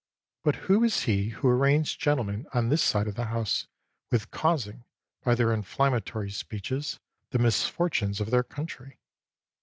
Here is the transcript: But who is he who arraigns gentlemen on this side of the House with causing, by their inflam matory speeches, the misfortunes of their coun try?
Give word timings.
But 0.43 0.55
who 0.65 0.83
is 0.83 1.01
he 1.01 1.29
who 1.29 1.47
arraigns 1.47 1.95
gentlemen 1.95 2.47
on 2.55 2.69
this 2.69 2.81
side 2.81 3.07
of 3.07 3.13
the 3.13 3.25
House 3.25 3.67
with 4.09 4.31
causing, 4.31 4.83
by 5.23 5.35
their 5.35 5.49
inflam 5.55 5.91
matory 6.01 6.31
speeches, 6.33 6.99
the 7.29 7.37
misfortunes 7.37 8.19
of 8.19 8.31
their 8.31 8.41
coun 8.43 8.65
try? 8.65 8.97